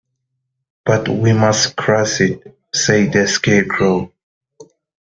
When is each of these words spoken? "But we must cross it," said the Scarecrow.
"But 0.83 1.07
we 1.09 1.31
must 1.31 1.75
cross 1.75 2.21
it," 2.21 2.57
said 2.73 3.13
the 3.13 3.27
Scarecrow. 3.27 4.11